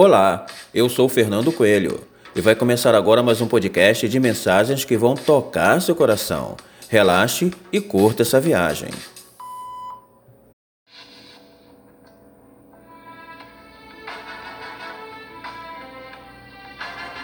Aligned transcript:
Olá, 0.00 0.46
eu 0.72 0.88
sou 0.88 1.08
Fernando 1.08 1.50
Coelho 1.50 2.06
e 2.32 2.40
vai 2.40 2.54
começar 2.54 2.94
agora 2.94 3.20
mais 3.20 3.40
um 3.40 3.48
podcast 3.48 4.08
de 4.08 4.20
mensagens 4.20 4.84
que 4.84 4.96
vão 4.96 5.16
tocar 5.16 5.82
seu 5.82 5.92
coração. 5.92 6.56
Relaxe 6.88 7.52
e 7.72 7.80
curta 7.80 8.22
essa 8.22 8.40
viagem. 8.40 8.90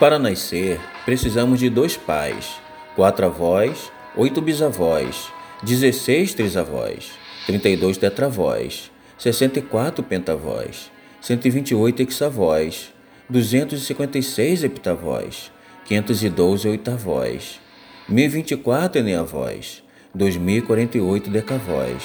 Para 0.01 0.19
nascer, 0.19 0.81
precisamos 1.05 1.61
de 1.61 1.71
dois 1.71 1.97
pais, 1.97 2.57
quatro 2.97 3.27
avós, 3.27 3.93
oito 4.17 4.43
bisavós, 4.43 5.29
dezesseis 5.63 6.35
trisavós, 6.35 7.13
trinta 7.47 7.69
e 7.69 7.77
dois 7.77 7.97
tetravós, 7.97 8.91
sessenta 9.17 9.61
e 9.61 9.63
quatro 9.63 10.03
pentavós 10.03 10.93
128 11.25 12.03
hexavós, 12.03 12.93
256 13.31 14.63
heptavós, 14.63 15.51
512 15.87 16.69
oitavós, 16.69 17.59
1024 18.07 18.99
eneavós, 18.99 19.83
2048 20.15 21.31
decavós. 21.31 22.03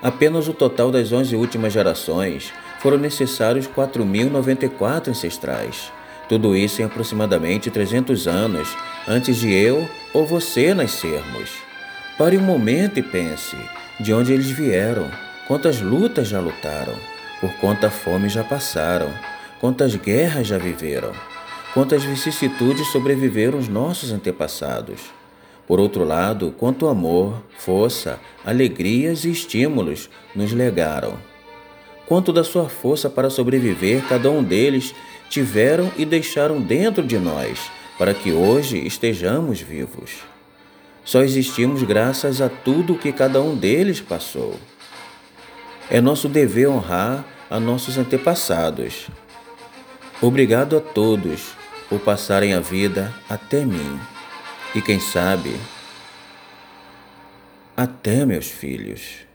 Apenas 0.00 0.46
o 0.46 0.54
total 0.54 0.92
das 0.92 1.10
11 1.10 1.34
últimas 1.34 1.72
gerações 1.72 2.52
foram 2.78 2.98
necessários 2.98 3.66
4.094 3.66 5.08
ancestrais. 5.08 5.90
Tudo 6.28 6.54
isso 6.54 6.80
em 6.80 6.84
aproximadamente 6.84 7.68
300 7.68 8.28
anos 8.28 8.68
antes 9.08 9.38
de 9.38 9.52
eu 9.52 9.88
ou 10.14 10.24
você 10.24 10.72
nascermos. 10.72 11.50
Pare 12.16 12.38
um 12.38 12.42
momento 12.42 12.96
e 12.96 13.02
pense 13.02 13.56
de 13.98 14.14
onde 14.14 14.32
eles 14.32 14.48
vieram, 14.48 15.10
quantas 15.48 15.80
lutas 15.80 16.28
já 16.28 16.38
lutaram 16.38 16.94
por 17.40 17.52
quanta 17.54 17.90
fome 17.90 18.28
já 18.28 18.42
passaram, 18.42 19.12
quantas 19.60 19.94
guerras 19.94 20.46
já 20.46 20.58
viveram, 20.58 21.12
quantas 21.74 22.04
vicissitudes 22.04 22.88
sobreviveram 22.88 23.58
os 23.58 23.68
nossos 23.68 24.12
antepassados. 24.12 25.00
Por 25.66 25.80
outro 25.80 26.04
lado, 26.04 26.54
quanto 26.56 26.86
amor, 26.86 27.42
força, 27.58 28.20
alegrias 28.44 29.24
e 29.24 29.30
estímulos 29.30 30.08
nos 30.34 30.52
legaram. 30.52 31.18
Quanto 32.06 32.32
da 32.32 32.44
sua 32.44 32.68
força 32.68 33.10
para 33.10 33.28
sobreviver 33.28 34.06
cada 34.08 34.30
um 34.30 34.42
deles 34.42 34.94
tiveram 35.28 35.90
e 35.96 36.04
deixaram 36.04 36.60
dentro 36.60 37.02
de 37.02 37.18
nós, 37.18 37.58
para 37.98 38.14
que 38.14 38.30
hoje 38.30 38.78
estejamos 38.86 39.60
vivos. 39.60 40.22
Só 41.04 41.22
existimos 41.22 41.82
graças 41.82 42.40
a 42.40 42.48
tudo 42.48 42.94
o 42.94 42.98
que 42.98 43.12
cada 43.12 43.40
um 43.40 43.56
deles 43.56 44.00
passou. 44.00 44.54
É 45.90 46.00
nosso 46.00 46.28
dever 46.28 46.68
honrar 46.68 47.24
a 47.48 47.60
nossos 47.60 47.96
antepassados. 47.96 49.08
Obrigado 50.20 50.76
a 50.76 50.80
todos 50.80 51.54
por 51.88 52.00
passarem 52.00 52.54
a 52.54 52.60
vida 52.60 53.14
até 53.28 53.64
mim 53.64 54.00
e, 54.74 54.82
quem 54.82 54.98
sabe, 54.98 55.56
até 57.76 58.26
meus 58.26 58.46
filhos. 58.46 59.25